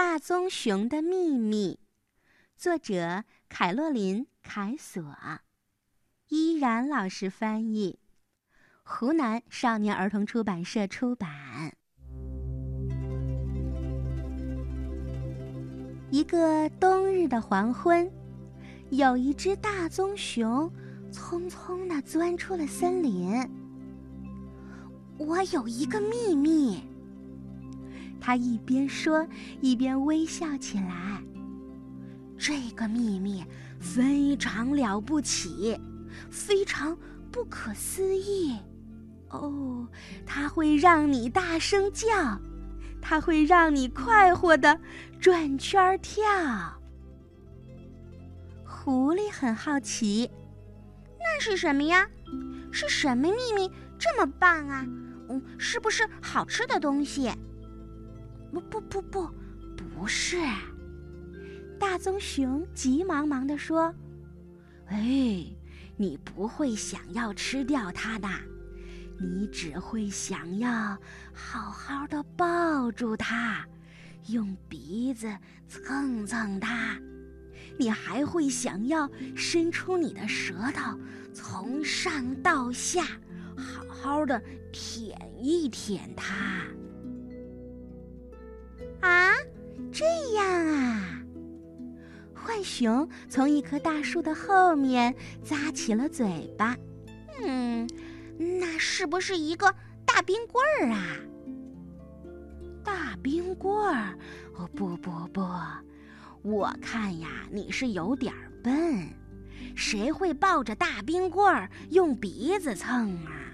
[0.00, 1.80] 大棕熊的秘密》，
[2.56, 5.02] 作者凯洛琳·凯索，
[6.28, 7.98] 依然老师翻译，
[8.84, 11.74] 湖南少年儿童出版社出版。
[16.12, 18.08] 一个冬日的黄昏，
[18.90, 20.72] 有一只大棕熊
[21.10, 23.34] 匆匆地钻出了森林。
[25.18, 26.84] 我有一个秘密。
[28.28, 29.26] 他一边说，
[29.62, 31.22] 一边微笑起来。
[32.36, 33.42] 这个秘密
[33.80, 35.80] 非常了不起，
[36.28, 36.94] 非常
[37.32, 38.54] 不可思议。
[39.30, 39.88] 哦，
[40.26, 42.38] 它会让你大声叫，
[43.00, 44.78] 它会让你快活的
[45.18, 46.22] 转圈跳。
[48.62, 50.30] 狐狸很好奇，
[51.18, 52.06] 那是什么呀？
[52.70, 54.84] 是什么秘密这么棒啊？
[55.30, 57.32] 嗯，是不是好吃的东西？
[58.52, 59.30] 不不不不，
[59.76, 60.36] 不是！
[61.78, 63.94] 大棕熊急忙忙地说
[64.88, 65.44] ：“哎，
[65.96, 68.28] 你不会想要吃掉它的，
[69.20, 70.98] 你只会想要
[71.32, 73.64] 好好的抱住它，
[74.28, 75.32] 用鼻子
[75.68, 76.98] 蹭蹭它，
[77.78, 80.98] 你还会想要伸出你的舌头，
[81.32, 83.04] 从上到下
[83.56, 86.62] 好好的舔一舔它。”
[89.08, 89.32] 啊，
[89.90, 91.22] 这样啊！
[92.34, 96.76] 浣熊从一棵大树的后面咂起了嘴巴。
[97.42, 97.88] 嗯，
[98.38, 101.16] 那是不是一个大冰棍儿啊？
[102.84, 104.16] 大冰棍儿？
[104.56, 105.42] 哦，不不不，
[106.42, 109.08] 我看呀，你是有点笨。
[109.74, 113.52] 谁会抱着大冰棍儿用鼻子蹭啊？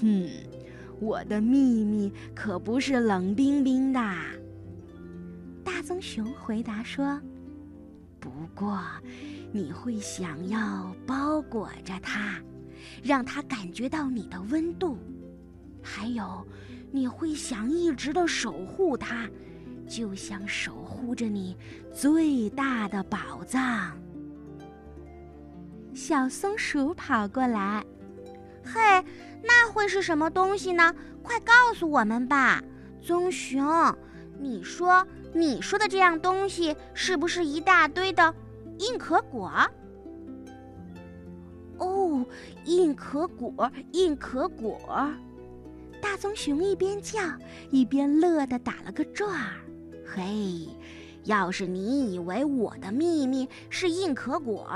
[0.00, 0.28] 哼，
[1.00, 4.00] 我的秘密可不是冷冰冰的。
[5.82, 7.20] 棕熊回答说
[8.20, 8.80] ：“不过，
[9.50, 12.38] 你会想要包裹着它，
[13.02, 14.96] 让它感觉到你的温度；
[15.82, 16.46] 还有，
[16.92, 19.28] 你会想一直的守护它，
[19.88, 21.56] 就像守护着你
[21.92, 23.98] 最大的宝藏。”
[25.92, 27.84] 小松鼠跑过来
[28.64, 28.80] ：“嘿，
[29.42, 30.94] 那会是什么东西呢？
[31.24, 32.62] 快告诉我们吧，
[33.00, 33.66] 棕熊，
[34.38, 35.04] 你说。”
[35.34, 38.34] 你说的这样东西是不是一大堆的
[38.78, 39.50] 硬壳果？
[41.78, 42.24] 哦，
[42.64, 44.78] 硬壳果，硬壳果！
[46.00, 47.20] 大棕熊一边叫
[47.70, 49.56] 一边乐得打了个转儿。
[50.04, 50.68] 嘿，
[51.24, 54.68] 要是你以为我的秘密是硬壳果，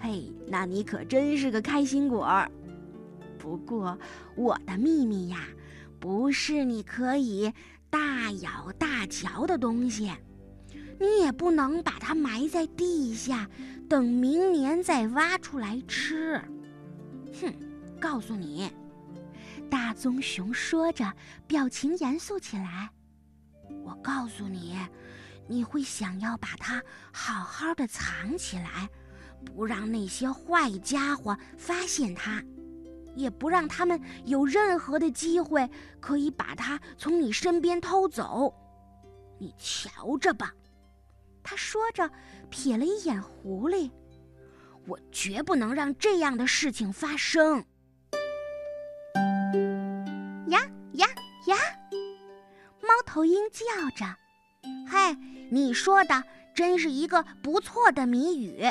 [0.00, 2.46] 嘿，那你可真是个开心果。
[3.38, 3.98] 不过
[4.36, 5.48] 我的秘密呀，
[6.00, 7.52] 不是你可以。
[7.90, 10.12] 大咬大嚼的东西，
[11.00, 13.48] 你也不能把它埋在地下，
[13.88, 16.38] 等明年再挖出来吃。
[17.40, 17.50] 哼，
[17.98, 18.70] 告诉你，
[19.70, 21.10] 大棕熊说着，
[21.46, 22.90] 表情严肃起来。
[23.82, 24.76] 我告诉你，
[25.46, 28.86] 你会想要把它好好的藏起来，
[29.46, 32.44] 不让那些坏家伙发现它。
[33.18, 35.68] 也不让他们有任何的机会
[36.00, 38.54] 可以把它从你身边偷走，
[39.38, 40.52] 你瞧着吧。
[41.42, 42.08] 他说着，
[42.50, 43.90] 瞥了一眼狐狸。
[44.86, 47.64] 我绝不能让这样的事情发生。
[50.48, 50.60] 呀
[50.92, 51.06] 呀
[51.46, 51.56] 呀！
[52.80, 54.06] 猫头鹰叫着
[54.90, 55.14] ：“嘿，
[55.50, 56.24] 你说的
[56.54, 58.64] 真是一个不错的谜语。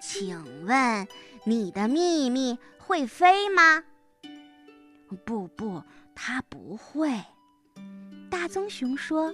[0.00, 1.08] 请问
[1.48, 3.84] 你的秘密？”会飞吗？
[5.26, 5.82] 不不，
[6.14, 7.22] 它不会。
[8.30, 9.30] 大棕熊说：“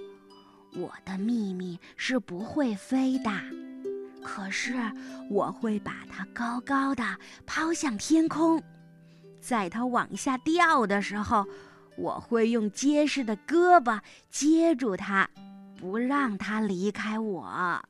[0.75, 3.31] 我的秘密是不会飞的，
[4.21, 4.73] 可是
[5.29, 8.61] 我会把它高高的抛向天空，
[9.39, 11.45] 在它往下掉的时候，
[11.97, 15.29] 我会用结实的胳膊接住它，
[15.79, 17.81] 不让它离开我。”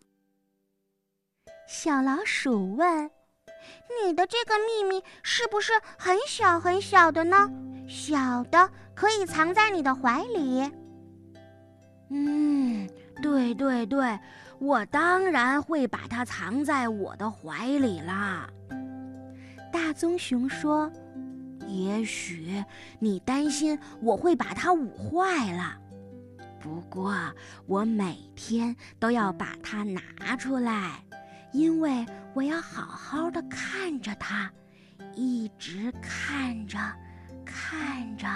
[1.67, 3.09] 小老鼠问。
[4.03, 7.49] 你的这个秘密是不是很小很小的呢？
[7.87, 10.71] 小的可以藏在你的怀里。
[12.09, 12.87] 嗯，
[13.21, 14.19] 对对对，
[14.59, 18.49] 我当然会把它藏在我的怀里啦。
[19.71, 20.91] 大棕熊说
[21.67, 22.63] ：“也许
[22.99, 25.77] 你担心我会把它捂坏了，
[26.61, 27.15] 不过
[27.65, 31.03] 我每天都要把它拿出来。”
[31.55, 34.51] 因为我要好好的看着它，
[35.15, 36.77] 一直看着，
[37.45, 38.27] 看着，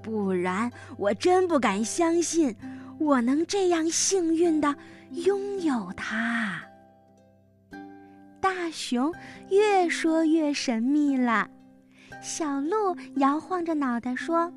[0.00, 2.54] 不然我真不敢相信
[3.00, 4.72] 我能这样幸运的
[5.10, 6.62] 拥有它。
[8.40, 9.12] 大熊
[9.50, 11.48] 越说越神秘了，
[12.22, 14.52] 小鹿摇晃着脑袋说：“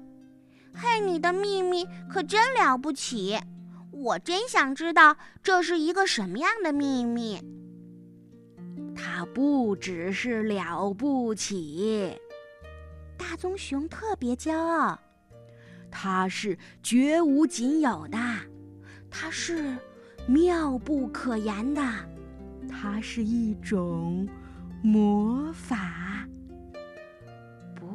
[0.72, 3.40] 嘿，你的秘密可真了不起，
[3.92, 7.42] 我真想知道这是一个什么样的秘密。”
[9.04, 12.16] 它不只是了不起，
[13.18, 15.00] 大棕熊特别骄傲。
[15.90, 18.18] 它是绝无仅有的，
[19.10, 19.76] 它是
[20.28, 21.82] 妙不可言的，
[22.70, 24.30] 它是一种
[24.84, 26.28] 魔法。
[27.74, 27.88] 不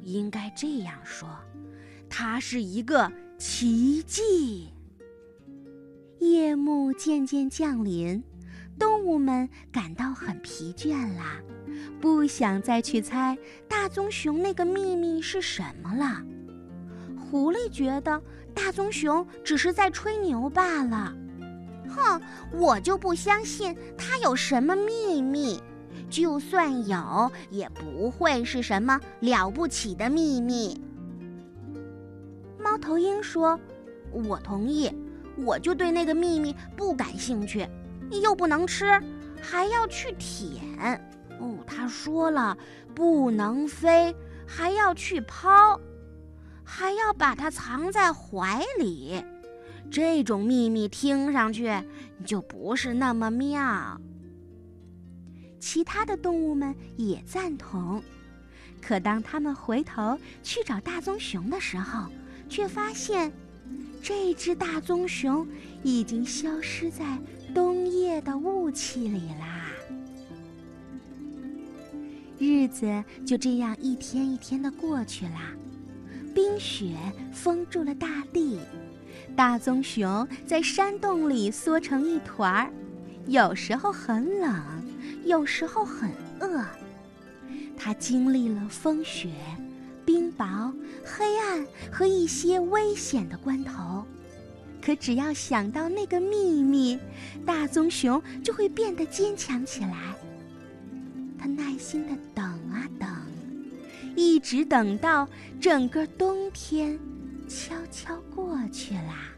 [0.00, 1.28] 应该这样说，
[2.08, 4.68] 它是一个奇迹。
[6.20, 8.22] 夜幕渐渐降临，
[8.78, 11.40] 动物们感到很疲倦啦，
[12.00, 13.36] 不想再去猜
[13.68, 16.22] 大棕熊那个秘密是什么了。
[17.18, 18.20] 狐狸觉得
[18.54, 21.14] 大棕熊只是在吹牛罢了。
[21.88, 22.20] 哼，
[22.52, 25.62] 我就不相信它有什么秘密，
[26.08, 30.80] 就算有，也不会是什么了不起的秘密。
[32.58, 33.58] 猫头鹰说
[34.10, 34.90] ：“我同意，
[35.36, 37.68] 我就对那个秘密不感兴趣，
[38.20, 39.00] 又不能吃，
[39.40, 40.62] 还要去舔。
[41.38, 42.56] 哦，他说了，
[42.94, 44.14] 不能飞，
[44.46, 45.80] 还要去抛。”
[46.64, 49.22] 还要把它藏在怀里，
[49.90, 51.70] 这种秘密听上去
[52.24, 54.00] 就不是那么妙。
[55.60, 58.02] 其他的动物们也赞同，
[58.80, 62.06] 可当他们回头去找大棕熊的时候，
[62.48, 63.30] 却发现
[64.02, 65.46] 这只大棕熊
[65.82, 67.18] 已经消失在
[67.54, 69.68] 冬夜的雾气里啦。
[72.38, 75.52] 日子就这样一天一天的过去啦。
[76.34, 76.94] 冰雪
[77.32, 78.58] 封住了大地，
[79.36, 82.72] 大棕熊在山洞里缩成一团儿，
[83.26, 84.62] 有时候很冷，
[85.24, 86.10] 有时候很
[86.40, 86.64] 饿。
[87.76, 89.28] 它经历了风雪、
[90.06, 90.72] 冰雹、
[91.04, 94.04] 黑暗和一些危险的关头，
[94.84, 96.98] 可只要想到那个秘密，
[97.46, 100.14] 大棕熊就会变得坚强起来。
[101.38, 103.08] 它耐心的等啊等。
[104.14, 105.26] 一直等到
[105.58, 106.98] 整个冬天
[107.48, 109.32] 悄悄过去啦，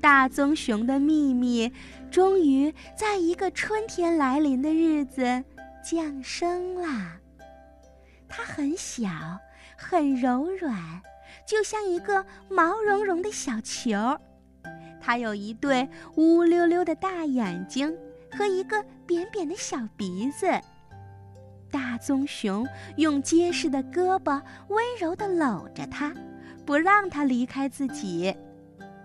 [0.00, 1.72] 大棕熊的秘密
[2.12, 5.42] 终于在一个春天来临的日子
[5.84, 7.18] 降生啦。
[8.28, 9.10] 它很小，
[9.76, 11.02] 很柔软，
[11.46, 13.96] 就像一个毛茸茸的小球。
[15.00, 17.92] 它有一对乌溜溜的大眼睛
[18.30, 20.46] 和一个扁扁的小鼻子。
[21.70, 22.66] 大棕熊
[22.96, 26.14] 用结实的胳膊温柔地搂着它，
[26.64, 28.34] 不让它离开自己。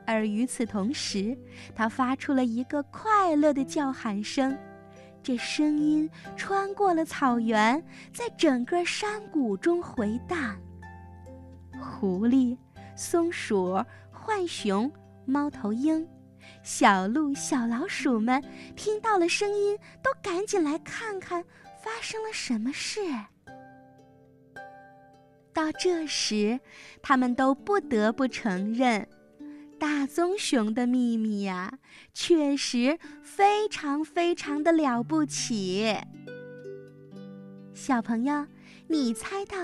[0.05, 1.37] 而与此同时，
[1.75, 4.57] 它发出了一个快乐的叫喊声，
[5.23, 7.83] 这声音穿过了草原，
[8.13, 10.55] 在整个山谷中回荡。
[11.79, 12.57] 狐狸、
[12.95, 14.91] 松鼠、浣熊、
[15.25, 16.07] 猫头鹰、
[16.63, 18.43] 小鹿、小老鼠们
[18.75, 21.43] 听到了声音，都赶紧来看看。
[21.79, 22.99] 发生了什么事？
[25.53, 26.59] 到这时，
[27.01, 29.07] 他们都不得不承认，
[29.79, 31.79] 大棕熊的秘密呀，
[32.13, 35.95] 确实非常非常的了不起。
[37.73, 38.45] 小朋友，
[38.87, 39.55] 你猜到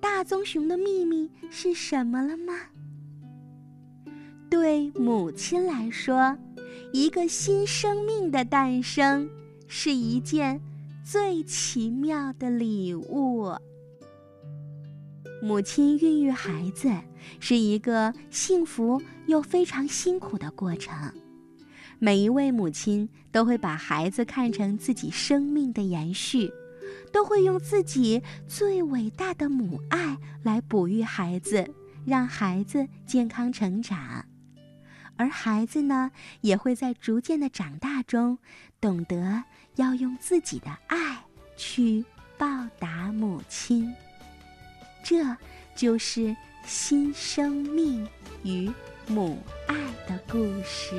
[0.00, 2.54] 大棕熊的秘密是什么了吗？
[4.50, 6.36] 对母亲来说，
[6.92, 9.28] 一个新生命的诞生
[9.66, 10.60] 是一件。
[11.04, 13.52] 最奇妙的礼物。
[15.42, 16.88] 母亲孕育孩子
[17.40, 21.12] 是一个幸福又非常辛苦的过程。
[21.98, 26.48] 每一位母亲都会把孩子看成自己生命的延续，
[27.12, 31.72] 都会用自己最伟大的母爱来哺育孩子，
[32.06, 34.24] 让孩子健康成长。
[35.16, 38.38] 而孩子呢，也会在逐渐的长大中，
[38.80, 39.44] 懂得
[39.76, 41.22] 要用自己的爱
[41.56, 42.04] 去
[42.38, 42.46] 报
[42.78, 43.94] 答母亲。
[45.04, 45.36] 这
[45.76, 48.08] 就是新生命
[48.42, 48.70] 与
[49.06, 49.76] 母爱
[50.08, 50.94] 的故事。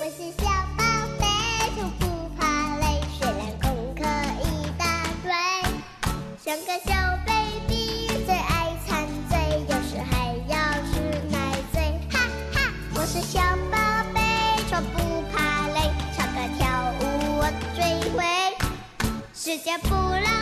[0.00, 0.84] 我是小宝
[1.18, 2.09] 贝，
[6.42, 6.94] 像个小
[7.26, 10.56] baby，最爱馋嘴，有时还要
[10.90, 10.98] 吃
[11.30, 11.36] 奶
[11.70, 12.18] 嘴，哈
[12.54, 13.38] 哈，我是小
[13.70, 13.76] 宝
[14.14, 14.20] 贝，
[14.70, 17.02] 从不怕累，唱歌跳舞
[17.40, 18.24] 我最会，
[19.34, 20.39] 时间不老。